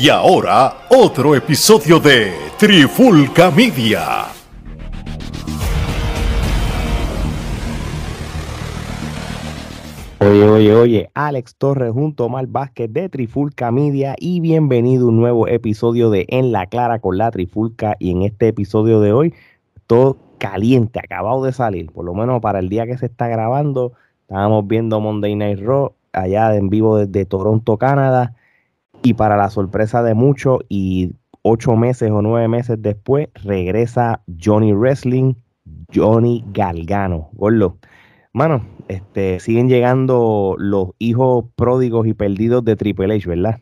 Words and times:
Y 0.00 0.10
ahora, 0.10 0.86
otro 0.90 1.34
episodio 1.34 1.98
de 1.98 2.32
Trifulca 2.56 3.50
Media. 3.50 4.26
Oye, 10.20 10.48
oye, 10.48 10.74
oye, 10.74 11.10
Alex 11.14 11.56
Torres 11.56 11.90
junto 11.90 12.22
a 12.22 12.26
Omar 12.26 12.46
Vázquez 12.46 12.92
de 12.92 13.08
Trifulca 13.08 13.72
Media 13.72 14.14
y 14.20 14.38
bienvenido 14.38 15.06
a 15.06 15.08
un 15.08 15.16
nuevo 15.16 15.48
episodio 15.48 16.10
de 16.10 16.26
En 16.28 16.52
la 16.52 16.66
Clara 16.66 17.00
con 17.00 17.18
la 17.18 17.32
Trifulca. 17.32 17.96
Y 17.98 18.12
en 18.12 18.22
este 18.22 18.46
episodio 18.46 19.00
de 19.00 19.12
hoy 19.12 19.34
todo 19.88 20.16
caliente, 20.38 21.00
acabado 21.00 21.42
de 21.42 21.52
salir, 21.52 21.90
por 21.90 22.04
lo 22.04 22.14
menos 22.14 22.40
para 22.40 22.60
el 22.60 22.68
día 22.68 22.86
que 22.86 22.96
se 22.98 23.06
está 23.06 23.26
grabando, 23.26 23.94
estábamos 24.28 24.64
viendo 24.68 25.00
Monday 25.00 25.34
Night 25.34 25.58
Raw 25.58 25.92
allá 26.12 26.54
en 26.54 26.68
vivo 26.68 26.98
desde 26.98 27.24
Toronto, 27.24 27.76
Canadá 27.78 28.36
y 29.02 29.14
para 29.14 29.36
la 29.36 29.50
sorpresa 29.50 30.02
de 30.02 30.14
muchos 30.14 30.60
y 30.68 31.12
ocho 31.42 31.76
meses 31.76 32.10
o 32.10 32.22
nueve 32.22 32.48
meses 32.48 32.76
después 32.80 33.28
regresa 33.34 34.22
Johnny 34.42 34.72
Wrestling, 34.72 35.34
Johnny 35.94 36.44
Galgano. 36.52 37.30
Gordo. 37.32 37.78
Mano, 38.32 38.66
este, 38.88 39.40
siguen 39.40 39.68
llegando 39.68 40.54
los 40.58 40.90
hijos 40.98 41.46
pródigos 41.56 42.06
y 42.06 42.14
perdidos 42.14 42.64
de 42.64 42.76
Triple 42.76 43.14
H, 43.14 43.28
¿verdad? 43.28 43.60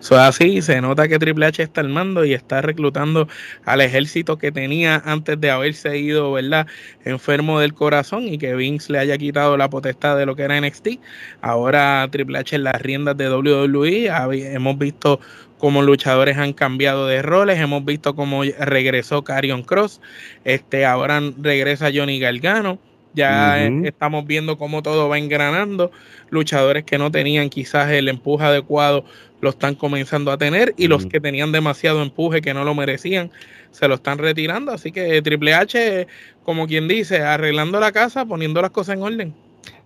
Es 0.00 0.12
así, 0.12 0.62
se 0.62 0.80
nota 0.80 1.08
que 1.08 1.18
Triple 1.18 1.46
H 1.46 1.62
está 1.62 1.80
al 1.80 1.88
mando 1.88 2.24
y 2.24 2.32
está 2.32 2.62
reclutando 2.62 3.28
al 3.64 3.80
ejército 3.80 4.38
que 4.38 4.52
tenía 4.52 5.02
antes 5.04 5.40
de 5.40 5.50
haberse 5.50 5.98
ido, 5.98 6.32
¿verdad? 6.32 6.66
Enfermo 7.04 7.60
del 7.60 7.74
corazón 7.74 8.28
y 8.28 8.38
que 8.38 8.54
Vince 8.54 8.92
le 8.92 8.98
haya 8.98 9.18
quitado 9.18 9.56
la 9.56 9.68
potestad 9.68 10.16
de 10.16 10.26
lo 10.26 10.36
que 10.36 10.42
era 10.42 10.60
NXT. 10.60 11.00
Ahora 11.40 12.08
Triple 12.10 12.38
H 12.38 12.56
en 12.56 12.64
las 12.64 12.80
riendas 12.80 13.16
de 13.16 13.28
WWE, 13.30 14.08
hemos 14.54 14.78
visto 14.78 15.20
cómo 15.58 15.82
luchadores 15.82 16.36
han 16.36 16.52
cambiado 16.52 17.06
de 17.06 17.22
roles, 17.22 17.58
hemos 17.58 17.84
visto 17.84 18.14
cómo 18.14 18.42
regresó 18.44 19.24
Carion 19.24 19.62
Cross, 19.62 20.00
este, 20.44 20.84
ahora 20.84 21.20
regresa 21.38 21.90
Johnny 21.92 22.20
Galgano. 22.20 22.78
Ya 23.16 23.66
estamos 23.66 24.26
viendo 24.26 24.58
cómo 24.58 24.82
todo 24.82 25.08
va 25.08 25.18
engranando. 25.18 25.90
Luchadores 26.28 26.84
que 26.84 26.98
no 26.98 27.10
tenían 27.10 27.48
quizás 27.48 27.90
el 27.90 28.08
empuje 28.08 28.44
adecuado 28.44 29.04
lo 29.40 29.50
están 29.50 29.74
comenzando 29.74 30.30
a 30.30 30.38
tener 30.38 30.74
y 30.76 30.86
los 30.86 31.06
que 31.06 31.20
tenían 31.20 31.50
demasiado 31.50 32.02
empuje 32.02 32.40
que 32.40 32.54
no 32.54 32.64
lo 32.64 32.74
merecían 32.74 33.30
se 33.70 33.88
lo 33.88 33.94
están 33.94 34.18
retirando. 34.18 34.72
Así 34.72 34.92
que 34.92 35.20
Triple 35.22 35.54
H, 35.54 36.06
como 36.44 36.66
quien 36.66 36.88
dice, 36.88 37.22
arreglando 37.22 37.80
la 37.80 37.90
casa, 37.92 38.26
poniendo 38.26 38.60
las 38.62 38.70
cosas 38.70 38.96
en 38.96 39.02
orden. 39.02 39.34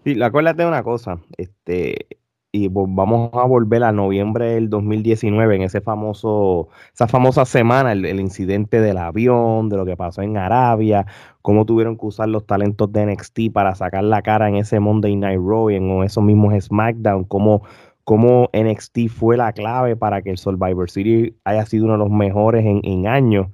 Sí, 0.04 0.20
acuérdate 0.20 0.62
de 0.62 0.68
una 0.68 0.82
cosa, 0.82 1.18
este, 1.36 2.06
y 2.52 2.68
vamos 2.68 3.30
a 3.32 3.44
volver 3.44 3.84
a 3.84 3.92
noviembre 3.92 4.54
del 4.54 4.70
2019, 4.70 5.56
en 5.56 5.62
ese 5.62 5.80
famoso, 5.80 6.68
esa 6.92 7.06
famosa 7.06 7.44
semana, 7.44 7.92
el, 7.92 8.20
incidente 8.20 8.80
del 8.80 8.98
avión, 8.98 9.68
de 9.68 9.76
lo 9.76 9.86
que 9.86 9.96
pasó 9.96 10.22
en 10.22 10.36
Arabia, 10.36 11.06
cómo 11.42 11.64
tuvieron 11.64 11.96
que 11.96 12.06
usar 12.06 12.28
los 12.28 12.46
talentos 12.46 12.92
de 12.92 13.06
NXT 13.06 13.52
para 13.52 13.74
sacar 13.76 14.02
la 14.04 14.22
cara 14.22 14.48
en 14.48 14.56
ese 14.56 14.80
Monday 14.80 15.14
Night 15.16 15.40
Raw 15.40 15.70
y 15.70 15.76
en 15.76 16.02
esos 16.02 16.24
mismos 16.24 16.54
SmackDown, 16.64 17.24
cómo, 17.24 17.62
cómo 18.02 18.48
NXT 18.52 19.08
fue 19.08 19.36
la 19.36 19.52
clave 19.52 19.94
para 19.94 20.22
que 20.22 20.30
el 20.30 20.38
Survivor 20.38 20.90
Series 20.90 21.32
haya 21.44 21.64
sido 21.66 21.84
uno 21.84 21.94
de 21.94 21.98
los 22.00 22.10
mejores 22.10 22.66
en, 22.66 22.80
en 22.82 23.06
años. 23.06 23.46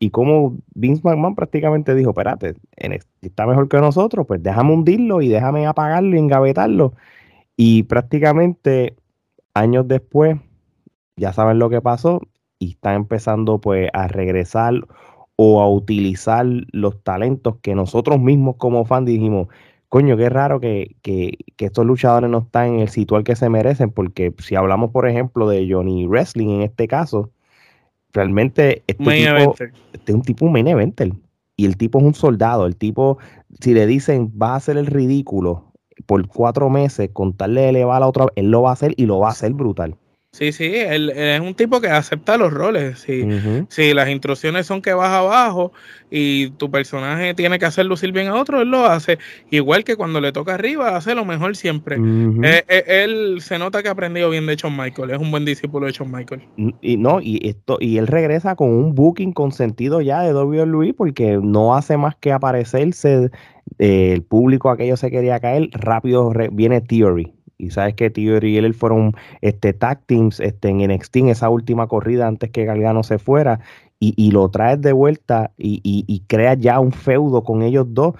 Y 0.00 0.10
como 0.10 0.58
Vince 0.74 1.02
McMahon 1.04 1.36
prácticamente 1.36 1.94
dijo, 1.94 2.10
espérate, 2.10 2.56
NXT 2.76 3.06
está 3.24 3.46
mejor 3.46 3.68
que 3.68 3.78
nosotros, 3.78 4.26
pues 4.26 4.42
déjame 4.42 4.72
hundirlo 4.72 5.22
y 5.22 5.28
déjame 5.28 5.64
apagarlo 5.66 6.16
y 6.16 6.18
engavetarlo 6.18 6.94
y 7.56 7.84
prácticamente 7.84 8.96
años 9.54 9.86
después, 9.88 10.36
ya 11.16 11.32
saben 11.32 11.58
lo 11.58 11.70
que 11.70 11.80
pasó 11.80 12.20
y 12.58 12.72
está 12.72 12.94
empezando 12.94 13.60
pues 13.60 13.90
a 13.92 14.08
regresar 14.08 14.74
o 15.36 15.60
a 15.60 15.68
utilizar 15.68 16.46
los 16.72 17.02
talentos 17.02 17.56
que 17.62 17.74
nosotros 17.74 18.20
mismos 18.20 18.56
como 18.56 18.84
fans 18.84 19.06
dijimos, 19.06 19.48
coño, 19.88 20.16
qué 20.16 20.28
raro 20.28 20.60
que, 20.60 20.96
que, 21.02 21.36
estos 21.58 21.84
luchadores 21.84 22.30
no 22.30 22.38
están 22.38 22.74
en 22.74 22.80
el 22.80 22.88
sitio 22.88 23.16
al 23.16 23.24
que 23.24 23.36
se 23.36 23.48
merecen, 23.48 23.90
porque 23.90 24.34
si 24.38 24.54
hablamos, 24.54 24.90
por 24.90 25.08
ejemplo, 25.08 25.48
de 25.48 25.68
Johnny 25.70 26.06
Wrestling 26.06 26.48
en 26.48 26.62
este 26.62 26.88
caso, 26.88 27.30
realmente 28.12 28.82
este, 28.86 29.04
tipo, 29.04 29.54
este 29.92 30.12
es 30.12 30.14
un 30.14 30.22
tipo 30.22 30.46
un 30.46 30.52
main 30.52 30.68
eventer. 30.68 31.12
Y 31.56 31.66
el 31.66 31.76
tipo 31.76 31.98
es 31.98 32.04
un 32.04 32.14
soldado. 32.14 32.66
El 32.66 32.76
tipo, 32.76 33.18
si 33.60 33.74
le 33.74 33.86
dicen 33.86 34.32
va 34.40 34.54
a 34.54 34.56
hacer 34.56 34.76
el 34.76 34.86
ridículo 34.86 35.71
por 36.06 36.26
cuatro 36.28 36.70
meses, 36.70 37.10
contarle 37.12 37.68
elevar 37.68 38.02
a 38.02 38.08
otra, 38.08 38.26
él 38.36 38.50
lo 38.50 38.62
va 38.62 38.70
a 38.70 38.72
hacer 38.74 38.94
y 38.96 39.06
lo 39.06 39.18
va 39.18 39.28
a 39.28 39.32
hacer 39.32 39.52
brutal. 39.52 39.96
Sí, 40.34 40.50
sí, 40.52 40.72
él, 40.74 41.10
es 41.10 41.40
un 41.42 41.54
tipo 41.54 41.78
que 41.82 41.88
acepta 41.88 42.38
los 42.38 42.50
roles. 42.50 43.00
Si, 43.00 43.22
si 43.68 43.92
las 43.92 44.08
instrucciones 44.08 44.64
son 44.64 44.80
que 44.80 44.94
vas 44.94 45.10
abajo 45.10 45.72
y 46.10 46.48
tu 46.52 46.70
personaje 46.70 47.34
tiene 47.34 47.58
que 47.58 47.66
hacer 47.66 47.84
lucir 47.84 48.12
bien 48.12 48.28
a 48.28 48.36
otro, 48.36 48.62
él 48.62 48.70
lo 48.70 48.86
hace. 48.86 49.18
Igual 49.50 49.84
que 49.84 49.94
cuando 49.94 50.22
le 50.22 50.32
toca 50.32 50.54
arriba, 50.54 50.96
hace 50.96 51.14
lo 51.14 51.26
mejor 51.26 51.54
siempre. 51.54 51.96
Eh, 51.96 52.64
eh, 52.66 52.84
él 53.04 53.42
se 53.42 53.58
nota 53.58 53.82
que 53.82 53.90
ha 53.90 53.92
aprendido 53.92 54.30
bien 54.30 54.46
de 54.46 54.56
Shawn 54.56 54.74
Michael, 54.74 55.10
es 55.10 55.18
un 55.18 55.30
buen 55.30 55.44
discípulo 55.44 55.84
de 55.84 55.92
Shawn 55.92 56.10
Michael. 56.10 56.40
Y 56.80 56.96
no, 56.96 57.20
y 57.20 57.46
esto, 57.46 57.76
y 57.78 57.98
él 57.98 58.06
regresa 58.06 58.56
con 58.56 58.70
un 58.70 58.94
booking 58.94 59.34
consentido 59.34 60.00
ya 60.00 60.22
de 60.22 60.32
WWE 60.32 60.94
porque 60.94 61.38
no 61.42 61.76
hace 61.76 61.98
más 61.98 62.16
que 62.16 62.32
aparecerse. 62.32 63.28
Eh, 63.78 64.12
el 64.14 64.22
público 64.22 64.70
aquello 64.70 64.96
se 64.96 65.10
quería 65.10 65.38
caer, 65.40 65.68
rápido 65.72 66.32
viene 66.52 66.80
Theory 66.80 67.34
y 67.62 67.70
sabes 67.70 67.94
que 67.94 68.10
Theory 68.10 68.54
y 68.54 68.58
él 68.58 68.74
fueron 68.74 69.14
este, 69.40 69.72
tag 69.72 70.02
teams 70.06 70.40
este, 70.40 70.68
en 70.68 70.78
NXT 70.78 71.16
en 71.16 71.28
esa 71.28 71.48
última 71.48 71.86
corrida 71.86 72.26
antes 72.26 72.50
que 72.50 72.64
Galgano 72.64 73.04
se 73.04 73.18
fuera. 73.18 73.60
Y, 74.04 74.32
lo 74.32 74.48
traes 74.48 74.80
de 74.80 74.92
vuelta 74.92 75.52
y, 75.56 75.80
y, 75.84 76.20
creas 76.26 76.58
ya 76.58 76.80
un 76.80 76.90
feudo 76.90 77.44
con 77.44 77.62
ellos 77.62 77.86
dos. 77.90 78.16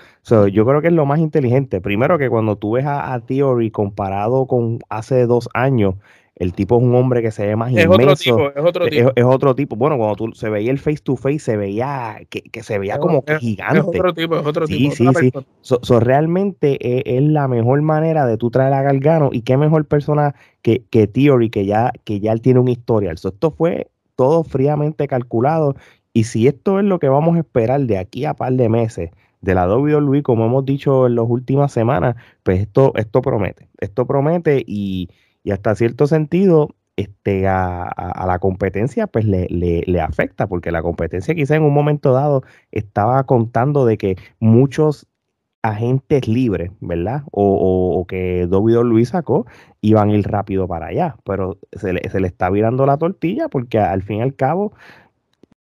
yo 0.53 0.65
creo 0.65 0.81
que 0.81 0.87
es 0.87 0.93
lo 0.93 1.07
más 1.07 1.19
inteligente. 1.19 1.81
Primero 1.81 2.19
que 2.19 2.31
cuando 2.31 2.55
tú 2.55 2.75
ves 2.75 2.87
a, 2.87 3.13
a 3.13 3.19
Theory 3.19 3.73
comparado 3.73 4.47
con 4.47 4.79
hace 4.89 5.27
dos 5.27 5.49
años, 5.55 5.97
el 6.43 6.55
tipo 6.55 6.77
es 6.77 6.83
un 6.83 6.95
hombre 6.97 7.23
que 7.23 7.31
se 7.31 7.47
ve 7.47 7.55
más 7.55 7.73
es 7.73 7.87
Otro 7.87 8.17
tipo, 8.17 8.49
es 8.49 8.65
otro 8.65 8.89
tipo. 8.89 9.13
Es, 9.15 9.25
otro 9.25 9.55
tipo. 9.55 9.77
Bueno, 9.77 9.97
cuando 9.97 10.17
tú 10.17 10.33
se 10.35 10.51
veía 10.51 10.73
el 10.73 10.79
face 10.81 10.99
to 11.03 11.15
face, 11.15 11.39
se 11.39 11.57
veía 11.57 12.21
que, 12.29 12.63
se 12.65 12.81
veía 12.81 12.99
como 12.99 13.25
gigante. 13.39 13.79
Es 13.79 13.85
otro 13.85 14.13
tipo, 14.13 14.37
es 14.37 14.45
otro 14.45 14.67
tipo. 14.67 14.95
Sí, 14.95 15.07
sí, 15.15 15.31
sí. 15.63 15.95
realmente 16.01 16.79
es, 17.17 17.23
la 17.23 17.47
mejor 17.47 17.81
manera 17.83 18.27
de 18.27 18.37
tú 18.39 18.51
traer 18.51 18.73
a 18.73 18.83
Galgano 18.83 19.31
y 19.33 19.43
qué 19.43 19.57
mejor 19.57 19.85
persona 19.85 20.35
que, 20.63 20.83
que 20.91 21.07
Theory, 21.07 21.49
que 21.49 21.65
ya, 21.65 21.93
que 22.03 22.19
ya 22.19 22.33
él 22.33 22.41
tiene 22.41 22.59
un 22.59 22.69
historial. 22.69 23.15
esto 23.15 23.51
fue 23.53 23.89
todo 24.17 24.43
fríamente 24.43 25.07
calculado. 25.07 25.77
Y 26.13 26.25
si 26.25 26.49
esto 26.49 26.81
es 26.81 26.85
lo 26.85 26.99
que 26.99 27.09
vamos 27.09 27.37
a 27.37 27.41
esperar 27.41 27.81
de 27.83 27.99
aquí 27.99 28.25
a 28.25 28.35
par 28.35 28.53
de 28.55 28.69
meses 28.69 29.11
de 29.43 29.55
la 29.55 29.73
WWE, 29.73 30.25
como 30.25 30.47
hemos 30.47 30.65
dicho 30.65 31.07
en 31.07 31.15
las 31.15 31.25
últimas 31.29 31.73
semanas, 31.73 32.17
pues 32.43 32.61
esto, 32.61 32.93
esto 32.97 33.23
promete. 33.23 33.69
Esto 33.79 34.07
promete 34.07 34.65
y 34.67 35.09
y 35.45 35.51
hasta 35.51 35.75
cierto 35.75 36.07
sentido 36.07 36.71
este, 36.97 37.49
a, 37.49 38.25
la 38.27 38.39
competencia 38.39 39.07
pues 39.07 39.25
le, 39.25 39.49
le, 39.49 40.01
afecta, 40.01 40.47
porque 40.47 40.71
la 40.71 40.83
competencia 40.83 41.35
quizá 41.35 41.57
en 41.57 41.63
un 41.63 41.73
momento 41.73 42.13
dado 42.13 42.43
estaba 42.71 43.25
contando 43.25 43.87
de 43.87 43.97
que 43.99 44.17
muchos 44.41 45.07
agentes 45.63 46.29
libres, 46.29 46.73
¿verdad? 46.81 47.23
O, 47.31 47.99
o, 47.99 48.05
que 48.07 48.49
Luis 48.85 49.11
sacó, 49.11 49.47
iban 49.81 50.11
a 50.11 50.17
ir 50.17 50.27
rápido 50.29 50.67
para 50.69 50.87
allá, 50.87 51.17
pero 51.25 51.59
se 51.73 51.93
le, 51.93 52.09
se 52.11 52.21
le 52.21 52.27
está 52.27 52.51
virando 52.51 52.85
la 52.85 52.99
tortilla 52.99 53.49
porque 53.49 53.79
al 53.79 54.03
fin 54.03 54.19
y 54.19 54.23
al 54.23 54.35
cabo 54.35 54.73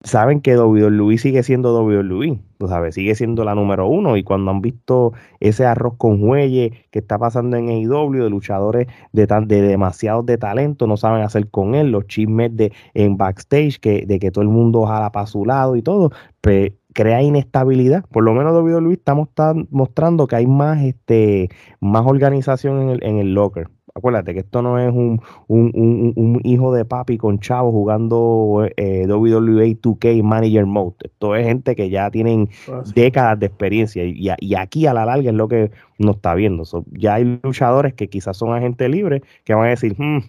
saben 0.04 0.42
que 0.42 0.58
WWE 0.58 1.18
sigue 1.18 1.44
siendo 1.44 1.80
WWE, 1.80 2.40
tú 2.58 2.68
sabes, 2.68 2.96
sigue 2.96 3.16
siendo 3.16 3.44
la 3.44 3.56
número 3.56 3.88
uno. 3.88 4.18
Y 4.18 4.24
cuando 4.24 4.52
han 4.52 4.62
visto 4.62 5.14
ese 5.40 5.66
arroz 5.66 5.96
con 5.98 6.20
jueyes 6.20 6.72
que 6.92 7.00
está 7.00 7.18
pasando 7.18 7.58
en 7.58 7.70
AEW, 7.70 8.24
de 8.24 8.30
luchadores 8.30 8.88
de, 9.14 9.28
tan, 9.28 9.48
de 9.48 9.62
demasiados 9.62 10.26
de 10.26 10.38
talento, 10.38 10.88
no 10.88 10.98
saben 10.98 11.24
hacer 11.24 11.50
con 11.50 11.76
él, 11.76 11.92
los 11.92 12.08
chismes 12.08 12.56
de 12.56 12.74
en 12.94 13.18
backstage, 13.18 13.80
que, 13.80 14.06
de 14.06 14.20
que 14.20 14.32
todo 14.32 14.44
el 14.44 14.50
mundo 14.50 14.86
jala 14.86 15.12
para 15.12 15.28
su 15.28 15.46
lado 15.46 15.76
y 15.76 15.82
todo, 15.82 16.12
pues 16.42 16.74
crea 16.94 17.22
inestabilidad. 17.22 18.06
Por 18.10 18.24
lo 18.24 18.34
menos 18.34 18.54
WWE 18.54 18.94
estamos 18.94 19.30
mostrando 19.70 20.28
que 20.28 20.36
hay 20.36 20.48
más, 20.48 20.82
este, 20.84 21.50
más 21.80 22.06
organización 22.06 22.82
en 22.82 22.90
el, 22.90 23.04
en 23.04 23.18
el 23.20 23.34
locker. 23.34 23.70
Acuérdate 23.94 24.34
que 24.34 24.40
esto 24.40 24.62
no 24.62 24.80
es 24.80 24.92
un, 24.92 25.22
un, 25.48 26.40
hijo 26.44 26.74
de 26.74 26.86
papi 26.86 27.18
con 27.18 27.40
chavos 27.40 27.72
jugando 27.72 28.68
eh, 28.78 29.06
WWE 29.08 29.78
2K 29.82 30.24
Manager 30.24 30.66
Mode. 30.66 30.96
Esto 31.04 31.36
es 31.36 31.46
gente 31.46 31.76
que 31.76 31.90
ya 31.90 32.10
tienen 32.10 32.50
ah, 32.72 32.84
décadas 32.96 33.40
de 33.40 33.48
experiencia 33.48 34.06
y, 34.06 34.30
y, 34.40 34.56
aquí 34.56 34.86
a 34.86 34.94
la 34.94 35.06
larga 35.06 35.30
es 35.30 35.36
lo 35.36 35.48
que 35.48 35.72
uno 36.00 36.12
está 36.12 36.36
viendo. 36.36 36.64
ya 36.92 37.16
hay 37.16 37.40
luchadores 37.44 37.94
que 37.94 38.10
quizás 38.10 38.38
son 38.38 38.54
agentes 38.54 38.90
libres 38.90 39.22
que 39.44 39.54
van 39.54 39.68
a 39.68 39.70
decir, 39.70 39.96
hmm, 39.98 40.20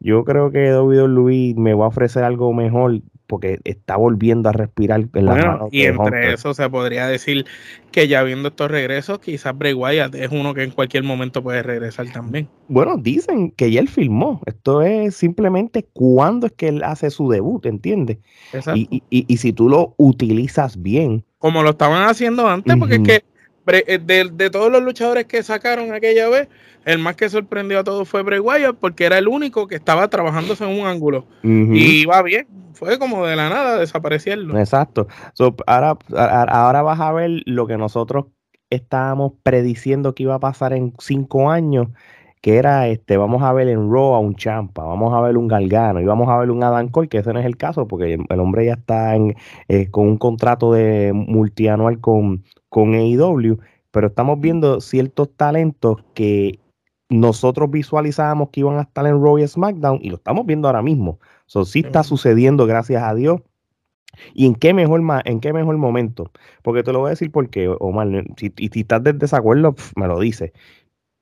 yo 0.00 0.24
creo 0.24 0.50
que 0.50 0.74
WWE 0.74 1.54
me 1.56 1.74
va 1.74 1.86
a 1.86 1.88
ofrecer 1.88 2.24
algo 2.24 2.52
mejor 2.52 3.00
porque 3.26 3.58
está 3.64 3.96
volviendo 3.96 4.48
a 4.48 4.52
respirar 4.52 5.06
en 5.14 5.26
la 5.26 5.34
mano 5.34 5.68
Y 5.70 5.82
entre 5.82 6.34
eso 6.34 6.54
se 6.54 6.68
podría 6.68 7.06
decir 7.06 7.46
que 7.90 8.08
ya 8.08 8.22
viendo 8.22 8.48
estos 8.48 8.70
regresos, 8.70 9.18
quizás 9.18 9.56
Bray 9.56 9.72
Wyatt 9.72 10.14
es 10.14 10.30
uno 10.30 10.52
que 10.54 10.62
en 10.62 10.70
cualquier 10.70 11.04
momento 11.04 11.42
puede 11.42 11.62
regresar 11.62 12.10
también. 12.12 12.48
Bueno, 12.68 12.96
dicen 12.96 13.50
que 13.52 13.70
ya 13.70 13.80
él 13.80 13.88
filmó. 13.88 14.40
Esto 14.46 14.82
es 14.82 15.16
simplemente 15.16 15.86
cuándo 15.92 16.46
es 16.46 16.52
que 16.52 16.68
él 16.68 16.82
hace 16.82 17.10
su 17.10 17.30
debut, 17.30 17.64
¿entiendes? 17.66 18.18
Y, 18.74 19.02
y, 19.10 19.24
y, 19.26 19.36
si 19.36 19.52
tú 19.52 19.68
lo 19.68 19.94
utilizas 19.96 20.80
bien. 20.82 21.24
Como 21.38 21.62
lo 21.62 21.70
estaban 21.70 22.08
haciendo 22.08 22.48
antes, 22.48 22.76
porque 22.76 22.96
es 22.96 23.00
que 23.00 23.24
eh, 23.66 23.98
de, 23.98 24.30
de, 24.30 24.50
todos 24.50 24.70
los 24.70 24.82
luchadores 24.82 25.24
que 25.24 25.42
sacaron 25.42 25.92
aquella 25.92 26.28
vez, 26.28 26.48
el 26.84 26.98
más 26.98 27.16
que 27.16 27.28
sorprendió 27.30 27.78
a 27.78 27.84
todos 27.84 28.06
fue 28.08 28.22
Bray 28.22 28.38
Wyatt 28.38 28.76
porque 28.78 29.04
era 29.04 29.16
el 29.16 29.26
único 29.26 29.66
que 29.66 29.74
estaba 29.74 30.08
trabajándose 30.08 30.64
en 30.64 30.78
un 30.80 30.86
ángulo 30.86 31.26
y 31.42 32.02
iba 32.02 32.20
bien. 32.22 32.46
Fue 32.74 32.98
como 32.98 33.24
de 33.24 33.36
la 33.36 33.48
nada 33.48 33.78
desaparecerlo. 33.78 34.58
Exacto. 34.58 35.06
ahora, 35.66 35.96
ahora 36.16 36.82
vas 36.82 37.00
a 37.00 37.12
ver 37.12 37.42
lo 37.46 37.66
que 37.66 37.78
nosotros 37.78 38.26
estábamos 38.70 39.32
prediciendo 39.42 40.14
que 40.14 40.24
iba 40.24 40.34
a 40.34 40.40
pasar 40.40 40.72
en 40.72 40.92
cinco 40.98 41.50
años, 41.50 41.88
que 42.40 42.56
era 42.56 42.88
este, 42.88 43.16
vamos 43.16 43.42
a 43.42 43.52
ver 43.52 43.68
en 43.68 43.90
Raw 43.90 44.14
a 44.14 44.18
un 44.18 44.34
Champa, 44.34 44.84
vamos 44.84 45.14
a 45.14 45.20
ver 45.20 45.38
un 45.38 45.48
Galgano 45.48 46.00
y 46.00 46.04
vamos 46.04 46.28
a 46.28 46.36
ver 46.36 46.50
un 46.50 46.62
Adam 46.62 46.88
Cole, 46.88 47.08
que 47.08 47.18
ese 47.18 47.32
no 47.32 47.40
es 47.40 47.46
el 47.46 47.56
caso, 47.56 47.88
porque 47.88 48.18
el, 48.28 48.40
hombre 48.40 48.66
ya 48.66 48.74
está 48.74 49.16
eh, 49.16 49.90
con 49.90 50.08
un 50.08 50.18
contrato 50.18 50.72
de 50.72 51.12
multianual 51.14 52.00
con, 52.00 52.44
con 52.68 52.94
AEW, 52.94 53.58
pero 53.90 54.08
estamos 54.08 54.40
viendo 54.40 54.80
ciertos 54.80 55.34
talentos 55.36 56.04
que 56.14 56.58
nosotros 57.08 57.70
visualizábamos 57.70 58.50
que 58.50 58.60
iban 58.60 58.78
a 58.78 58.82
estar 58.82 59.06
en 59.06 59.22
Raw 59.22 59.38
y 59.38 59.46
SmackDown 59.46 60.00
y 60.02 60.10
lo 60.10 60.16
estamos 60.16 60.44
viendo 60.46 60.68
ahora 60.68 60.82
mismo. 60.82 61.18
Eso 61.46 61.64
sí 61.64 61.80
está 61.80 62.02
sucediendo, 62.02 62.66
gracias 62.66 63.02
a 63.02 63.14
Dios. 63.14 63.40
¿Y 64.32 64.46
en 64.46 64.54
qué 64.54 64.74
mejor, 64.74 65.02
en 65.24 65.40
qué 65.40 65.52
mejor 65.52 65.76
momento? 65.76 66.30
Porque 66.62 66.82
te 66.82 66.92
lo 66.92 67.00
voy 67.00 67.08
a 67.08 67.10
decir 67.10 67.30
porque, 67.30 67.68
Omar, 67.68 68.08
si, 68.36 68.52
y 68.56 68.68
si 68.68 68.80
estás 68.80 69.02
de 69.02 69.12
desacuerdo, 69.12 69.74
me 69.96 70.06
lo 70.06 70.20
dice. 70.20 70.52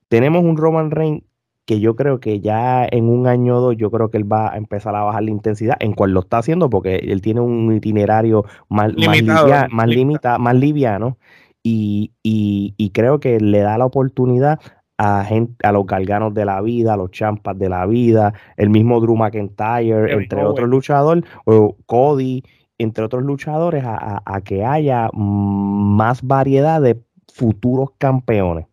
Tenemos 0.08 0.44
un 0.44 0.56
Roman 0.56 0.90
Reigns 0.90 1.22
que 1.64 1.80
yo 1.80 1.94
creo 1.94 2.20
que 2.20 2.40
ya 2.40 2.86
en 2.90 3.08
un 3.08 3.26
año 3.26 3.56
o 3.56 3.60
dos, 3.60 3.76
yo 3.76 3.90
creo 3.90 4.10
que 4.10 4.18
él 4.18 4.30
va 4.30 4.52
a 4.52 4.56
empezar 4.56 4.94
a 4.96 5.04
bajar 5.04 5.22
la 5.22 5.30
intensidad, 5.30 5.76
en 5.80 5.92
cual 5.92 6.10
lo 6.10 6.20
está 6.20 6.38
haciendo 6.38 6.68
porque 6.68 6.96
él 6.96 7.22
tiene 7.22 7.40
un 7.40 7.72
itinerario 7.72 8.44
más, 8.68 8.92
limitado, 8.94 9.68
más, 9.70 9.88
limitado, 9.88 10.38
más 10.38 10.56
liviano 10.56 11.18
y, 11.62 12.12
y, 12.22 12.74
y, 12.76 12.90
creo 12.90 13.20
que 13.20 13.38
le 13.38 13.60
da 13.60 13.78
la 13.78 13.86
oportunidad 13.86 14.58
a, 14.98 15.24
gente, 15.24 15.66
a 15.66 15.72
los 15.72 15.86
galganos 15.86 16.34
de 16.34 16.44
la 16.44 16.60
vida, 16.60 16.94
a 16.94 16.96
los 16.96 17.10
champas 17.10 17.58
de 17.58 17.68
la 17.68 17.86
vida, 17.86 18.34
el 18.56 18.70
mismo 18.70 19.00
Drew 19.00 19.16
McIntyre, 19.16 20.12
entre 20.12 20.44
otros 20.44 20.68
luchadores, 20.68 21.24
o 21.44 21.76
Cody, 21.86 22.42
entre 22.78 23.04
otros 23.04 23.22
luchadores, 23.22 23.84
a, 23.84 24.40
que 24.44 24.64
haya 24.64 25.08
más 25.12 26.22
variedad 26.22 26.80
de 26.80 27.00
futuros 27.32 27.90
campeones. 27.98 28.66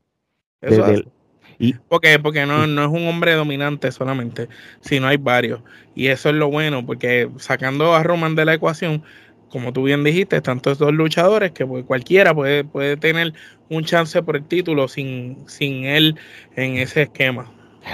y, 1.57 1.74
porque 1.74 2.19
porque 2.19 2.45
no, 2.45 2.68
no 2.68 2.83
es 2.83 2.89
un 2.89 3.07
hombre 3.07 3.33
dominante 3.33 3.92
solamente, 3.92 4.50
sino 4.81 5.07
hay 5.07 5.18
varios. 5.18 5.62
Y 5.95 6.07
eso 6.07 6.30
es 6.30 6.36
lo 6.36 6.50
bueno, 6.50 6.86
porque 6.86 7.30
sacando 7.38 7.94
a 7.95 8.04
Roman 8.04 8.36
de 8.36 8.45
la 8.45 8.54
ecuación, 8.54 9.04
como 9.50 9.74
tú 9.74 9.84
bien 9.84 10.04
dijiste, 10.04 10.42
tantos 10.42 10.78
dos 10.78 10.94
luchadores 10.94 11.51
que 11.51 11.66
pues, 11.66 11.84
cualquiera 11.86 12.34
puede, 12.34 12.63
puede 12.63 12.98
tener 12.98 13.34
un 13.69 13.84
chance 13.84 14.22
por 14.24 14.36
el 14.36 14.46
título 14.46 14.88
sin, 14.88 15.38
sin 15.48 15.86
él 15.86 16.16
en 16.56 16.78
ese 16.78 17.04
esquema. 17.04 17.51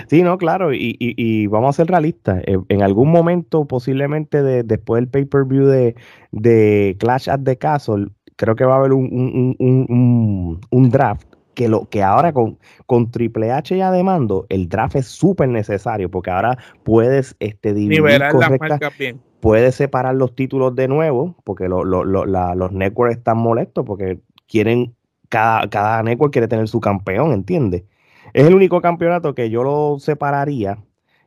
Sí, 0.10 0.24
no, 0.24 0.38
claro, 0.38 0.74
y, 0.74 0.98
y, 1.00 1.48
vamos 1.48 1.76
a 1.76 1.78
ser 1.78 1.88
realistas. 1.88 2.44
Eh, 2.46 2.58
en 2.70 2.82
algún 2.82 3.12
momento, 3.12 3.66
posiblemente 3.66 4.42
de, 4.44 4.64
después 4.64 5.02
del 5.02 5.10
pay-per-view 5.10 5.66
de, 5.66 5.96
de, 6.32 6.96
Clash 7.00 7.30
at 7.30 7.42
the 7.44 7.58
Castle, 7.58 8.08
creo 8.36 8.56
que 8.56 8.66
va 8.66 8.76
a 8.76 8.80
haber 8.80 8.94
un, 8.94 9.56
un, 9.60 10.60
un, 10.70 10.90
draft 10.90 11.28
que 11.54 11.70
lo 11.70 11.88
que 11.88 12.04
ahora 12.04 12.34
con, 12.34 12.58
con 12.86 13.12
Triple 13.12 13.52
H 13.52 13.78
ya 13.78 13.92
de 13.92 14.04
mando, 14.04 14.46
el 14.50 14.68
draft 14.68 14.98
es 14.98 15.08
súper 15.08 15.48
necesario 15.50 16.10
porque 16.10 16.32
ahora 16.32 16.58
puedes 16.84 17.36
este, 17.40 17.74
dividir 17.74 18.02
las 18.02 18.98
bien 18.98 19.22
puede 19.40 19.72
separar 19.72 20.16
los 20.16 20.36
títulos 20.36 20.76
de 20.76 20.88
nuevo, 20.88 21.36
porque 21.44 21.68
los 21.68 22.72
networks 22.72 23.18
están 23.18 23.38
molestos, 23.38 23.86
porque 23.86 24.20
quieren, 24.48 24.96
cada, 25.30 25.70
cada 25.70 26.04
network 26.04 26.34
quiere 26.34 26.48
tener 26.48 26.68
su 26.68 26.80
campeón, 26.80 27.32
¿entiendes? 27.32 27.84
Es 28.34 28.48
el 28.48 28.56
único 28.56 28.82
campeonato 28.82 29.36
que 29.36 29.50
yo 29.50 29.64
lo 29.64 29.98
separaría. 30.00 30.78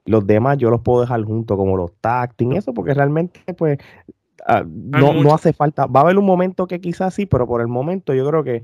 Los 0.04 0.26
demás 0.26 0.58
yo 0.58 0.70
los 0.70 0.80
puedo 0.80 1.02
dejar 1.02 1.22
juntos, 1.24 1.56
como 1.56 1.76
los 1.76 1.92
tacting, 2.00 2.54
eso, 2.54 2.72
porque 2.72 2.94
realmente, 2.94 3.40
pues, 3.54 3.78
ah, 4.46 4.64
no, 4.66 5.12
no 5.12 5.34
hace 5.34 5.52
falta. 5.52 5.86
Va 5.86 6.00
a 6.00 6.02
haber 6.04 6.18
un 6.18 6.26
momento 6.26 6.66
que 6.66 6.80
quizás 6.80 7.14
sí, 7.14 7.26
pero 7.26 7.46
por 7.46 7.60
el 7.60 7.68
momento 7.68 8.14
yo 8.14 8.26
creo 8.26 8.42
que 8.42 8.62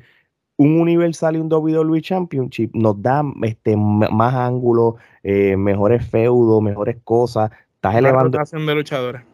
un 0.57 0.81
Universal 0.81 1.37
y 1.37 1.41
un 1.41 1.53
WWE 1.53 2.01
Championship 2.01 2.71
nos 2.75 3.01
da 3.03 3.23
este, 3.43 3.77
más 3.77 4.35
ángulos, 4.35 4.95
eh, 5.23 5.57
mejores 5.57 6.07
feudos, 6.09 6.63
mejores 6.63 6.97
cosas. 7.05 7.51
Estás 7.77 7.97
elevando. 7.97 8.39
de 8.39 8.75
luchadores 8.75 9.34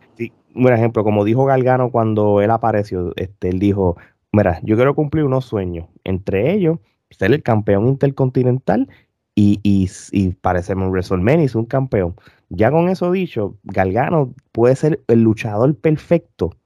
un 0.55 0.73
ejemplo, 0.73 1.05
como 1.05 1.25
dijo 1.25 1.45
Galgano 1.45 1.91
cuando 1.91 2.41
él 2.41 2.51
apareció, 2.51 3.13
este, 3.17 3.49
él 3.49 3.59
dijo, 3.59 3.97
mira, 4.33 4.61
yo 4.63 4.77
quiero 4.77 4.95
cumplir 4.95 5.25
unos 5.25 5.45
sueños, 5.45 5.89
entre 6.05 6.53
ellos, 6.53 6.79
ser 7.11 7.33
el 7.33 7.43
campeón 7.43 7.89
intercontinental 7.89 8.89
y, 9.35 9.61
y, 9.63 9.91
y 10.13 10.31
parecerme 10.35 10.85
un 10.85 10.91
WrestleMania 10.91 11.47
y 11.53 11.57
un 11.57 11.67
campeón. 11.67 12.17
Ya 12.49 12.71
con 12.71 12.89
eso 12.89 13.13
dicho, 13.13 13.57
Galgano 13.65 14.35
puede 14.53 14.77
ser 14.77 15.03
el 15.09 15.23
luchador 15.23 15.77
perfecto 15.77 16.57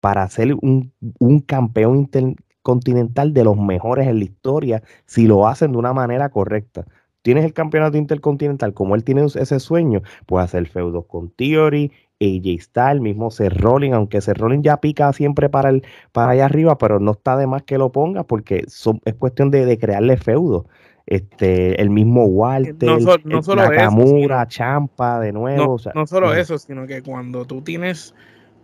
para 0.00 0.28
ser 0.28 0.54
un, 0.54 0.92
un 1.18 1.40
campeón 1.40 1.96
intercontinental 1.96 3.32
de 3.32 3.44
los 3.44 3.56
mejores 3.56 4.08
en 4.08 4.18
la 4.18 4.24
historia 4.24 4.82
si 5.06 5.26
lo 5.26 5.46
hacen 5.46 5.72
de 5.72 5.78
una 5.78 5.92
manera 5.92 6.28
correcta 6.30 6.86
tienes 7.26 7.44
el 7.44 7.52
campeonato 7.52 7.96
intercontinental, 7.96 8.72
como 8.72 8.94
él 8.94 9.02
tiene 9.02 9.24
ese 9.24 9.58
sueño, 9.58 10.02
puede 10.26 10.44
hacer 10.44 10.68
feudos 10.68 11.06
con 11.06 11.30
Theory, 11.30 11.90
AJ 12.20 12.60
Styles, 12.60 13.00
mismo 13.00 13.30
Seth 13.30 13.52
Rollins, 13.52 13.94
aunque 13.94 14.20
Seth 14.20 14.38
Rollins 14.38 14.64
ya 14.64 14.78
pica 14.78 15.12
siempre 15.12 15.48
para, 15.48 15.68
el, 15.68 15.82
para 16.12 16.32
allá 16.32 16.46
arriba, 16.46 16.78
pero 16.78 16.98
no 17.00 17.12
está 17.12 17.36
de 17.36 17.46
más 17.46 17.62
que 17.62 17.78
lo 17.78 17.92
ponga 17.92 18.24
porque 18.24 18.64
es 18.66 19.14
cuestión 19.18 19.50
de, 19.50 19.78
crearle 19.78 20.16
feudo. 20.16 20.66
Este, 21.06 21.80
el 21.80 21.90
mismo 21.90 22.24
Walter, 22.24 22.98
no, 23.24 23.54
Nakamura, 23.54 24.48
Champa, 24.48 25.20
de 25.20 25.32
nuevo. 25.32 25.76
No, 25.94 26.06
solo 26.06 26.34
eso, 26.34 26.58
sino 26.58 26.86
que 26.86 27.02
cuando 27.02 27.44
tú 27.44 27.62
tienes, 27.62 28.12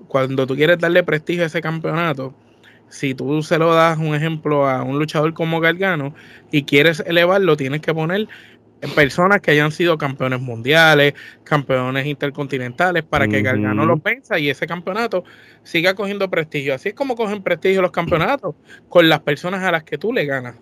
cuando 0.08 0.44
tú 0.46 0.56
quieres 0.56 0.78
darle 0.78 1.05
prestigio 1.05 1.44
a 1.44 1.46
ese 1.46 1.60
campeonato, 1.60 2.34
si 2.93 3.14
tú 3.14 3.43
se 3.43 3.58
lo 3.58 3.72
das 3.72 3.98
un 3.98 4.14
ejemplo 4.14 4.69
a 4.69 4.82
un 4.82 4.98
luchador 4.98 5.32
como 5.32 5.60
Gargano 5.60 6.14
y 6.50 6.64
quieres 6.64 7.00
elevarlo, 7.06 7.56
tienes 7.56 7.81
que 7.81 7.94
poner 7.94 8.28
personas 8.90 9.40
que 9.40 9.52
hayan 9.52 9.73
sido 9.73 9.96
campeones 9.96 10.40
mundiales, 10.40 11.14
campeones 11.44 12.06
intercontinentales, 12.06 13.05
para 13.05 13.29
que 13.29 13.43
Gargano 13.43 13.86
lo 13.86 13.98
pensa 13.98 14.39
y 14.39 14.51
ese 14.51 14.67
campeonato 14.67 15.24
siga 15.62 15.94
cogiendo 15.94 16.29
prestigio. 16.29 16.74
Así 16.74 16.91
es 16.91 16.94
como 16.94 17.15
cogen 17.17 17.43
prestigio 17.43 17.82
los 17.82 17.93
campeonatos 17.93 18.55
con 18.89 19.08
las 19.08 19.20
personas 19.20 19.62
a 19.62 19.70
las 19.70 19.84
que 19.84 19.98
tú 19.98 20.12
le 20.12 20.27
ganas. 20.27 20.56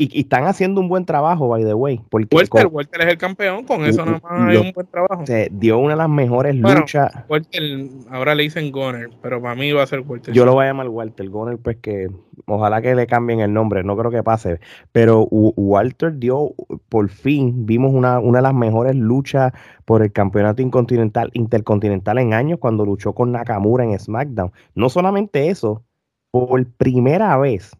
Y, 0.00 0.20
están 0.20 0.44
haciendo 0.46 0.80
un 0.80 0.88
buen 0.88 1.04
trabajo, 1.04 1.48
by 1.48 1.62
the 1.64 1.74
way. 1.74 2.00
Porque 2.08 2.34
Walter, 2.34 2.66
Walter 2.66 3.00
es 3.02 3.06
el 3.08 3.18
campeón, 3.18 3.64
con 3.64 3.84
eso 3.84 4.04
nada 4.04 4.20
más 4.22 4.48
hay 4.48 4.56
un 4.56 4.72
buen 4.72 4.86
trabajo. 4.86 5.26
Se 5.26 5.48
dio 5.52 5.78
una 5.78 5.92
de 5.92 5.98
las 5.98 6.08
mejores 6.08 6.56
luchas. 6.56 7.12
Walter, 7.28 7.62
ahora 8.10 8.34
le 8.34 8.44
dicen 8.44 8.72
Goner, 8.72 9.10
pero 9.22 9.40
para 9.40 9.54
mí 9.54 9.70
va 9.72 9.82
a 9.82 9.86
ser 9.86 10.00
Walter. 10.00 10.34
Yo 10.34 10.44
lo 10.44 10.54
voy 10.54 10.64
a 10.64 10.68
llamar 10.68 10.88
Walter. 10.88 11.28
Goner, 11.28 11.58
pues 11.58 11.76
que 11.76 12.08
ojalá 12.46 12.80
que 12.82 12.94
le 12.94 13.06
cambien 13.06 13.40
el 13.40 13.52
nombre, 13.52 13.84
no 13.84 13.96
creo 13.96 14.10
que 14.10 14.22
pase. 14.22 14.60
Pero 14.92 15.24
Walter 15.30 16.18
dio, 16.18 16.54
por 16.88 17.08
fin, 17.10 17.66
vimos 17.66 17.92
una, 17.92 18.18
una 18.18 18.38
de 18.38 18.42
las 18.42 18.54
mejores 18.54 18.96
luchas 18.96 19.52
por 19.84 20.02
el 20.02 20.12
campeonato 20.12 20.62
intercontinental, 20.62 21.30
intercontinental 21.34 22.18
en 22.18 22.34
años 22.34 22.58
cuando 22.58 22.84
luchó 22.84 23.12
con 23.12 23.32
Nakamura 23.32 23.84
en 23.84 23.98
SmackDown. 23.98 24.52
No 24.74 24.88
solamente 24.88 25.48
eso, 25.48 25.84
por 26.30 26.64
primera 26.66 27.36
vez 27.36 27.76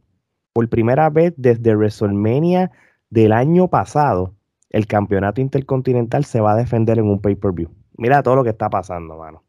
por 0.52 0.68
primera 0.68 1.10
vez 1.10 1.32
desde 1.36 1.74
WrestleMania 1.74 2.70
del 3.10 3.32
año 3.32 3.68
pasado, 3.68 4.34
el 4.70 4.86
campeonato 4.86 5.40
intercontinental 5.40 6.24
se 6.24 6.40
va 6.40 6.52
a 6.52 6.56
defender 6.56 6.98
en 6.98 7.06
un 7.06 7.20
pay-per-view. 7.20 7.68
Mira 7.96 8.22
todo 8.22 8.36
lo 8.36 8.44
que 8.44 8.50
está 8.50 8.70
pasando, 8.70 9.18
mano. 9.18 9.42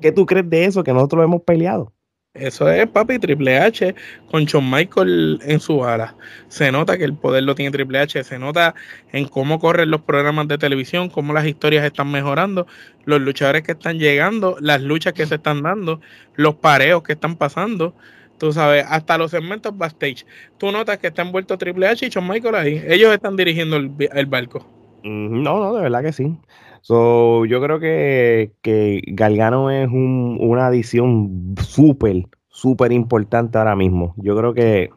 ¿Qué, 0.00 0.12
tú, 0.12 0.26
crees 0.26 0.50
de 0.50 0.64
eso 0.64 0.82
que 0.82 0.92
nosotros 0.92 1.24
hemos 1.24 1.42
peleado? 1.42 1.92
Eso 2.34 2.68
es, 2.70 2.88
papi, 2.88 3.18
Triple 3.18 3.58
H 3.58 3.94
con 4.30 4.46
Shawn 4.46 4.70
Michael 4.70 5.38
en 5.42 5.60
su 5.60 5.84
ala. 5.84 6.16
Se 6.48 6.72
nota 6.72 6.96
que 6.96 7.04
el 7.04 7.14
poder 7.14 7.42
lo 7.42 7.54
tiene 7.54 7.70
Triple 7.70 7.98
H, 7.98 8.24
se 8.24 8.38
nota 8.38 8.74
en 9.12 9.28
cómo 9.28 9.60
corren 9.60 9.90
los 9.90 10.00
programas 10.00 10.48
de 10.48 10.56
televisión, 10.56 11.10
cómo 11.10 11.34
las 11.34 11.46
historias 11.46 11.84
están 11.84 12.10
mejorando, 12.10 12.66
los 13.04 13.20
luchadores 13.20 13.62
que 13.62 13.72
están 13.72 13.98
llegando, 13.98 14.56
las 14.60 14.80
luchas 14.80 15.12
que 15.12 15.26
se 15.26 15.34
están 15.34 15.62
dando, 15.62 16.00
los 16.34 16.54
pareos 16.54 17.02
que 17.02 17.12
están 17.12 17.36
pasando. 17.36 17.94
Tú 18.42 18.52
sabes, 18.52 18.84
hasta 18.88 19.16
los 19.18 19.30
segmentos 19.30 19.78
backstage. 19.78 20.26
Tú 20.58 20.72
notas 20.72 20.98
que 20.98 21.06
está 21.06 21.22
envuelto 21.22 21.56
Triple 21.56 21.86
H 21.86 22.04
y 22.04 22.08
Shawn 22.08 22.26
Michael 22.26 22.56
ahí. 22.56 22.82
Ellos 22.88 23.14
están 23.14 23.36
dirigiendo 23.36 23.76
el, 23.76 24.26
barco. 24.26 24.66
No, 25.04 25.60
no, 25.60 25.74
de 25.74 25.82
verdad 25.82 26.02
que 26.02 26.12
sí. 26.12 26.36
So, 26.80 27.44
yo 27.44 27.62
creo 27.62 27.78
que, 27.78 28.50
que 28.60 29.00
Galgano 29.06 29.70
es 29.70 29.86
un, 29.86 30.38
una 30.40 30.66
adición 30.66 31.54
súper, 31.60 32.24
súper 32.48 32.90
importante 32.90 33.58
ahora 33.58 33.76
mismo. 33.76 34.12
Yo 34.16 34.36
creo 34.36 34.52
que 34.54 34.90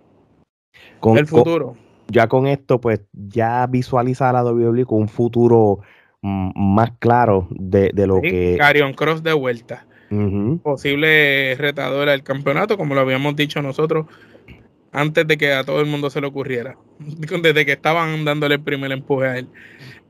con 0.99 1.19
el 1.19 1.27
futuro. 1.27 1.75
ya 2.07 2.27
con 2.27 2.47
esto, 2.47 2.81
pues 2.81 3.01
ya 3.13 3.67
visualiza 3.67 4.27
a 4.27 4.33
la 4.33 4.43
WWE 4.43 4.85
con 4.85 5.01
un 5.01 5.07
futuro 5.07 5.81
más 6.23 6.93
claro 6.97 7.47
de, 7.51 7.91
lo 8.07 8.21
que. 8.21 8.55
Carion 8.57 8.93
Cross 8.93 9.21
de 9.21 9.33
vuelta. 9.33 9.85
Posible 10.61 11.55
retadora 11.55 12.11
del 12.11 12.23
campeonato, 12.23 12.77
como 12.77 12.95
lo 12.95 13.01
habíamos 13.01 13.35
dicho 13.35 13.61
nosotros 13.61 14.05
antes 14.95 15.27
de 15.27 15.37
que 15.37 15.51
a 15.51 15.63
todo 15.63 15.81
el 15.81 15.87
mundo 15.87 16.09
se 16.09 16.21
le 16.21 16.27
ocurriera. 16.27 16.77
Desde 16.99 17.65
que 17.65 17.73
estaban 17.73 18.23
dándole 18.25 18.55
el 18.55 18.61
primer 18.61 18.91
empuje 18.91 19.27
a 19.27 19.37
él. 19.37 19.47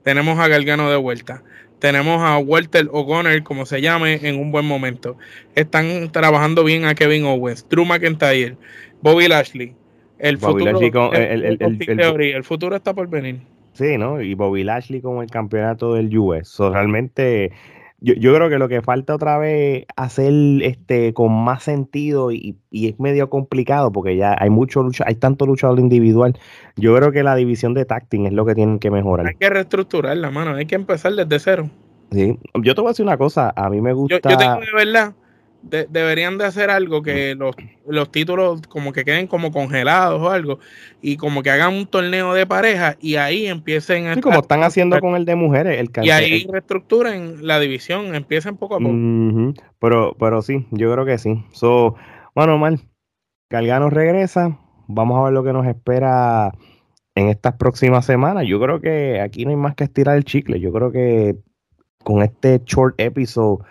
Tenemos 0.04 0.38
a 0.40 0.48
Galgano 0.48 0.90
de 0.90 0.98
vuelta. 0.98 1.44
Tenemos 1.80 2.22
a 2.22 2.38
Walter 2.38 2.88
O'Connor, 2.92 3.44
como 3.44 3.66
se 3.66 3.82
llame, 3.82 4.20
en 4.24 4.40
un 4.40 4.52
buen 4.52 4.66
momento. 4.66 5.18
Están 5.56 6.12
trabajando 6.12 6.64
bien 6.64 6.86
a 6.86 6.96
Kevin 6.96 7.26
Owens, 7.26 7.68
Drew 7.68 7.86
McIntyre, 7.86 8.56
Bobby 9.02 9.28
Lashley. 9.28 9.76
El, 10.18 10.38
futuro, 10.38 10.80
el, 11.12 12.44
futuro 12.44 12.76
está 12.76 12.94
por 12.94 13.10
venir. 13.10 13.42
Sí, 13.74 13.98
¿no? 13.98 14.22
Y 14.22 14.34
Bobby 14.36 14.64
Lashley 14.64 15.02
como 15.02 15.22
el 15.22 15.30
campeonato 15.30 15.96
del 15.96 16.18
US. 16.18 16.58
realmente 16.60 17.52
yo, 18.14 18.36
creo 18.36 18.50
que 18.50 18.60
lo 18.60 18.68
que 18.68 18.82
falta 18.82 19.16
otra 19.16 19.38
vez 19.38 19.86
hacer 19.96 20.32
este 20.62 21.14
con 21.14 21.32
más 21.32 21.64
sentido 21.64 22.32
y, 22.32 22.58
es 22.72 23.00
medio 23.00 23.30
complicado 23.30 23.92
porque 23.92 24.16
ya 24.16 24.36
hay 24.38 24.50
mucho 24.50 24.84
lucha, 24.84 25.06
hay 25.08 25.16
tanto 25.16 25.46
luchador 25.46 25.80
individual. 25.80 26.38
Yo 26.76 26.96
creo 26.96 27.12
que 27.12 27.24
la 27.24 27.36
división 27.36 27.74
de 27.74 27.86
tacting 27.86 28.28
es 28.28 28.34
lo 28.34 28.46
que 28.46 28.54
tienen 28.54 28.80
que 28.80 28.92
mejorar. 28.92 29.28
Hay 29.28 29.36
que 29.36 29.50
reestructurar 29.50 30.16
la 30.18 30.30
mano, 30.30 30.56
hay 30.56 30.66
que 30.66 30.76
empezar 30.76 31.14
desde 31.14 31.40
cero. 31.40 31.70
Sí, 32.12 32.38
yo 32.62 32.76
te 32.76 32.82
voy 32.82 32.90
a 32.90 32.92
decir 32.92 33.06
una 33.06 33.18
cosa, 33.18 33.52
a 33.56 33.70
mí 33.70 33.82
me 33.82 33.94
gusta. 33.94 34.20
Yo, 34.24 34.30
yo 34.30 34.38
tengo 34.38 34.60
de 34.60 34.86
verdad 34.86 35.16
deberían 35.66 36.38
de 36.38 36.46
hacer 36.46 36.70
algo 36.70 37.02
que 37.02 37.36
los, 37.36 37.56
los, 37.88 38.12
títulos 38.12 38.62
como 38.70 38.94
que 38.94 39.04
queden 39.04 39.28
como 39.28 39.52
congelados 39.52 40.22
o 40.22 40.30
algo 40.30 40.60
y 41.02 41.18
como 41.18 41.42
que 41.44 41.50
hagan 41.50 41.74
un 41.74 41.88
torneo 41.88 42.34
de 42.34 42.46
pareja 42.46 42.98
y 43.02 43.16
ahí 43.16 43.48
empiecen 43.48 44.08
a... 44.08 44.16
Sí, 44.16 44.22
como 44.22 44.40
están 44.40 44.64
haciendo 44.64 45.00
con 45.00 45.16
el 45.16 45.26
de 45.26 45.36
mujeres. 45.36 45.80
El 45.80 46.06
y 46.06 46.10
ahí 46.12 46.48
reestructuren 46.50 47.46
la 47.46 47.60
división, 47.60 48.16
empiecen 48.16 48.58
poco 48.58 48.76
a 48.76 48.80
poco. 48.80 49.54
pero, 49.80 50.16
pero 50.20 50.42
sí, 50.42 50.66
yo 50.72 50.92
creo 50.94 51.06
que 51.06 51.18
sí. 51.18 51.44
So, 51.52 51.96
bueno, 52.36 52.58
mal, 52.58 52.80
Calgano 53.50 53.90
regresa, 53.90 54.60
vamos 54.88 55.20
a 55.20 55.24
ver 55.26 55.34
lo 55.34 55.44
que 55.44 55.54
nos 55.54 55.66
espera 55.68 56.52
en 57.16 57.30
estas 57.30 57.56
próximas 57.56 58.06
semanas. 58.06 58.46
Yo 58.48 58.60
creo 58.60 58.80
que 58.82 59.22
aquí 59.22 59.46
no 59.46 59.52
hay 59.52 59.58
más 59.58 59.76
que 59.76 59.86
estirar 59.86 60.18
el 60.18 60.26
chicle. 60.26 60.60
Yo 60.60 60.72
creo 60.72 60.92
que 60.92 61.38
con 62.04 62.22
este 62.22 62.62
short 62.66 63.00
episode 63.00 63.64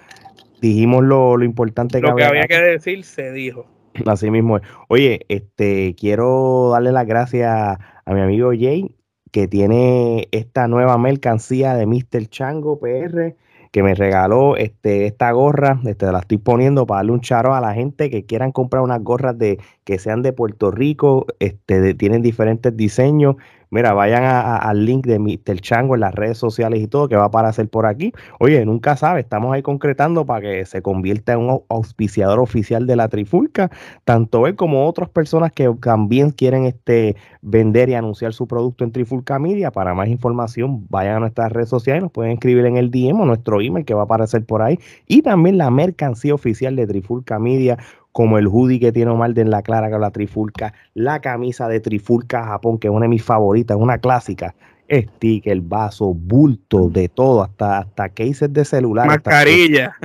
dijimos 0.69 1.05
lo, 1.05 1.43
importante 1.43 2.01
que, 2.01 2.09
había, 2.09 2.47
que 2.47 2.59
decir 2.59 3.05
se 3.05 3.33
dijo. 3.33 3.67
Así 4.07 4.31
mismo. 4.31 4.61
Oye, 4.89 5.27
este 5.29 5.95
quiero 5.99 6.71
darle 6.71 6.93
las 6.93 7.07
gracias 7.07 7.51
a 7.53 8.15
mi 8.15 8.21
amigo 8.21 8.51
Jay 8.51 8.95
que 9.31 9.49
tiene 9.49 10.29
esta 10.31 10.69
nueva 10.69 10.97
mercancía 10.97 11.75
de 11.75 11.87
Mr. 11.87 12.29
Chango 12.29 12.79
PR 12.79 13.35
que 13.75 13.83
me 13.83 13.97
regaló 13.97 14.57
este, 14.57 15.07
esta 15.07 15.33
gorra, 15.33 15.81
este, 15.85 16.13
la 16.13 16.21
estoy 16.21 16.39
poniendo 16.39 16.87
para 16.87 16.99
darle 16.99 17.11
un 17.11 17.21
charo 17.21 17.57
a 17.57 17.61
la 17.61 17.75
gente 17.75 18.09
que 18.09 18.25
quieran 18.25 18.53
comprar 18.53 18.85
unas 18.85 19.03
gorras 19.03 19.37
de 19.37 19.59
que 19.83 19.99
sean 19.99 20.23
de 20.23 20.33
Puerto 20.33 20.71
Rico, 20.71 21.27
este, 21.41 21.93
tienen 21.95 22.23
diferentes 22.23 22.77
diseños 22.77 23.35
Mira, 23.75 23.93
vayan 23.93 24.23
al 24.23 24.87
link 24.87 25.05
de 25.05 25.19
Mr. 25.19 25.61
Chango 25.61 25.97
en 25.97 26.03
las 26.03 26.15
redes 26.15 26.39
sociales 26.39 26.81
y 26.81 26.87
todo 26.87 27.09
que 27.09 27.17
va 27.17 27.25
a 27.25 27.27
aparecer 27.27 27.69
por 27.69 27.87
aquí. 27.87 28.13
Oye, 28.39 28.65
nunca 28.65 28.95
sabe, 28.95 29.19
estamos 29.19 29.53
ahí 29.53 29.63
concretando 29.63 30.25
para 30.25 30.43
que 30.43 30.65
se 30.65 30.81
convierta 30.81 31.33
en 31.33 31.41
un 31.41 31.63
auspiciador 31.69 32.39
oficial 32.39 32.87
de 32.87 32.95
la 32.95 33.09
Trifulca, 33.09 33.73
tanto 34.05 34.47
él 34.47 34.55
como 34.55 34.87
otras 34.87 35.09
personas 35.09 35.51
que 35.51 35.69
también 35.83 36.31
quieren 36.31 36.67
este, 36.67 37.17
vender 37.43 37.89
y 37.89 37.95
anunciar 37.95 38.33
su 38.33 38.47
producto 38.47 38.85
en 38.85 38.93
Trifulca 38.93 39.41
Media. 39.41 39.73
Para 39.73 39.93
más 39.93 40.07
información, 40.07 40.87
vayan 40.89 41.17
a 41.17 41.19
nuestras 41.19 41.51
redes 41.51 41.69
sociales, 41.69 42.01
nos 42.01 42.13
pueden 42.13 42.31
escribir 42.31 42.67
en 42.67 42.77
el 42.77 42.93
DM 42.93 43.21
o 43.23 43.27
nuestro 43.27 43.61
email 43.61 43.85
que 43.85 43.95
va 43.95 44.03
a 44.03 44.05
aparecer 44.05 44.45
por 44.47 44.63
ahí. 44.63 44.79
Y 45.09 45.23
también 45.23 45.59
la 45.59 45.73
mercancía 45.73 46.33
oficial 46.33 46.77
de 46.77 46.87
Trifulca 46.87 47.41
Media 47.41 47.79
como 48.15 48.39
el 48.39 48.47
hoodie 48.47 48.79
que 48.79 48.93
tiene 48.93 49.11
Omar 49.11 49.35
de 49.35 49.43
en 49.43 49.51
la 49.51 49.63
clara 49.63 49.91
con 49.91 50.01
la 50.01 50.13
trifulca, 50.13 50.73
la 50.95 51.19
camisa 51.19 51.67
de 51.67 51.81
trifulca 51.81 52.45
Japón, 52.45 52.79
que 52.79 52.87
es 52.87 52.95
una 52.95 53.07
de 53.07 53.09
mis 53.09 53.25
favoritas, 53.25 53.77
una 53.77 53.99
clásica, 53.99 54.55
sticker, 54.89 55.61
vaso, 55.61 56.15
bulto, 56.15 56.89
de 56.89 57.09
todo, 57.09 57.43
hasta, 57.43 57.79
hasta 57.79 58.11
cases 58.11 58.53
de 58.53 58.65
celular. 58.65 59.09
Mascarilla. 59.09 59.97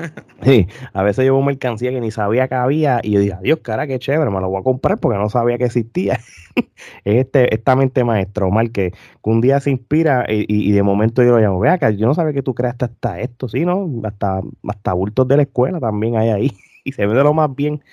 sí, 0.42 0.66
a 0.92 1.04
veces 1.04 1.24
llevo 1.24 1.44
mercancía 1.44 1.92
que 1.92 2.01
ni 2.01 2.10
sabía 2.10 2.48
que 2.48 2.56
había 2.56 3.00
y 3.04 3.12
yo 3.12 3.20
dije, 3.20 3.34
adiós, 3.34 3.60
cara, 3.62 3.86
qué 3.86 4.00
chévere, 4.00 4.32
me 4.32 4.42
lo 4.42 4.50
voy 4.50 4.60
a 4.60 4.63
comprar 4.63 4.98
porque 4.98 5.20
no 5.20 5.30
sabía 5.30 5.60
que 5.60 5.66
existía. 5.66 6.20
es 6.56 6.66
este, 7.04 7.54
esta 7.54 7.75
mente 7.75 8.04
maestra, 8.04 8.48
Omar, 8.48 8.72
que, 8.72 8.92
un 9.22 9.39
día 9.39 9.60
se 9.60 9.70
inspira 9.70 10.25
y, 10.28 10.72
de 10.72 10.82
momento 10.82 11.22
yo 11.22 11.30
lo 11.30 11.38
llamo, 11.38 11.60
vea 11.60 11.78
que 11.78 11.96
yo 11.96 12.08
no 12.08 12.16
sabía 12.16 12.34
que 12.34 12.42
tú 12.42 12.56
creaste 12.56 12.86
hasta 12.86 13.20
esto, 13.20 13.48
sí, 13.48 13.66
¿no? 13.66 13.88
Hasta, 14.04 14.42
hasta 14.68 14.94
bultos 14.94 15.28
de 15.28 15.38
la 15.38 15.44
escuela 15.44 15.80
también 15.80 16.18
hay 16.18 16.30
ahí 16.30 16.51
y 16.89 16.91
se 16.91 17.05
ve 17.05 17.13
de 17.13 17.24
lo 17.24 17.34
más 17.34 17.55
bien. 17.55 17.84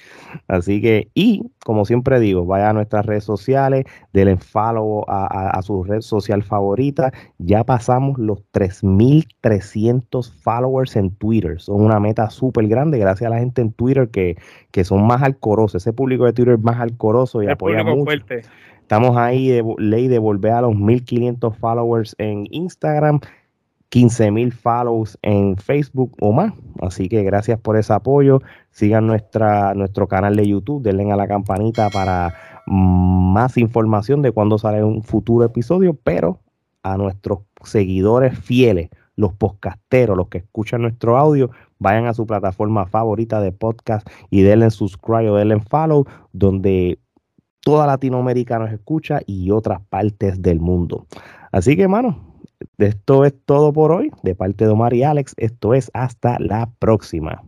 Así 0.48 0.80
que, 0.80 1.08
y 1.14 1.42
como 1.64 1.84
siempre 1.84 2.18
digo, 2.18 2.44
vaya 2.44 2.70
a 2.70 2.72
nuestras 2.72 3.06
redes 3.06 3.24
sociales, 3.24 3.84
denle 4.12 4.36
follow 4.36 5.04
a, 5.08 5.50
a, 5.50 5.62
su 5.62 5.84
red 5.84 6.00
social 6.00 6.42
favorita. 6.42 7.12
Ya 7.38 7.64
pasamos 7.64 8.18
los 8.18 8.40
3.300 8.52 10.32
followers 10.42 10.96
en 10.96 11.10
Twitter. 11.10 11.60
Son 11.60 11.80
una 11.82 12.00
meta 12.00 12.30
súper 12.30 12.66
grande, 12.68 12.98
gracias 12.98 13.28
a 13.28 13.34
la 13.34 13.38
gente 13.38 13.62
en 13.62 13.72
Twitter 13.72 14.08
que, 14.08 14.36
que 14.70 14.84
son 14.84 15.06
más 15.06 15.22
alcorosos. 15.22 15.82
Ese 15.82 15.92
público 15.92 16.24
de 16.24 16.32
Twitter 16.32 16.54
es 16.54 16.62
más 16.62 16.80
alcoroso 16.80 17.42
y 17.42 17.48
apoya 17.48 17.84
mucho. 17.84 18.10
Estamos 18.80 19.16
ahí 19.16 19.48
de 19.48 19.64
ley 19.78 20.06
de 20.06 20.20
volver 20.20 20.52
a 20.52 20.60
los 20.60 20.74
1.500 20.74 21.56
followers 21.56 22.14
en 22.18 22.46
Instagram 22.50 23.20
15 23.88 24.30
mil 24.30 24.52
follows 24.52 25.18
en 25.22 25.56
Facebook 25.56 26.16
o 26.20 26.32
más. 26.32 26.52
Así 26.80 27.08
que 27.08 27.22
gracias 27.22 27.58
por 27.60 27.76
ese 27.76 27.92
apoyo. 27.92 28.40
Sigan 28.70 29.06
nuestro 29.06 30.08
canal 30.08 30.36
de 30.36 30.46
YouTube, 30.46 30.82
denle 30.82 31.10
a 31.10 31.16
la 31.16 31.28
campanita 31.28 31.88
para 31.90 32.34
más 32.66 33.56
información 33.56 34.22
de 34.22 34.32
cuando 34.32 34.58
sale 34.58 34.82
un 34.82 35.02
futuro 35.02 35.44
episodio, 35.44 35.94
pero 35.94 36.40
a 36.82 36.96
nuestros 36.96 37.40
seguidores 37.62 38.38
fieles, 38.38 38.90
los 39.14 39.32
podcasteros, 39.32 40.16
los 40.16 40.28
que 40.28 40.38
escuchan 40.38 40.82
nuestro 40.82 41.16
audio, 41.16 41.50
vayan 41.78 42.06
a 42.06 42.14
su 42.14 42.26
plataforma 42.26 42.86
favorita 42.86 43.40
de 43.40 43.52
podcast 43.52 44.06
y 44.30 44.42
denle 44.42 44.70
subscribe 44.70 45.30
o 45.30 45.36
denle 45.36 45.60
follow, 45.60 46.06
donde 46.32 46.98
toda 47.60 47.86
Latinoamérica 47.86 48.58
nos 48.58 48.72
escucha 48.72 49.20
y 49.26 49.50
otras 49.50 49.80
partes 49.88 50.42
del 50.42 50.60
mundo. 50.60 51.06
Así 51.50 51.76
que, 51.76 51.82
hermano, 51.82 52.35
esto 52.78 53.24
es 53.24 53.34
todo 53.44 53.72
por 53.72 53.92
hoy. 53.92 54.10
De 54.22 54.34
parte 54.34 54.64
de 54.64 54.70
Omar 54.70 54.94
y 54.94 55.02
Alex, 55.02 55.34
esto 55.36 55.74
es 55.74 55.90
hasta 55.94 56.38
la 56.38 56.70
próxima. 56.78 57.42